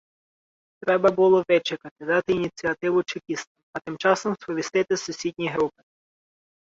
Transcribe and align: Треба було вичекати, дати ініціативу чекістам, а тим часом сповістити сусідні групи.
Треба 0.83 1.11
було 1.11 1.45
вичекати, 1.49 2.05
дати 2.05 2.33
ініціативу 2.33 3.03
чекістам, 3.03 3.63
а 3.73 3.79
тим 3.79 3.97
часом 3.97 4.35
сповістити 4.41 4.97
сусідні 4.97 5.47
групи. 5.49 5.83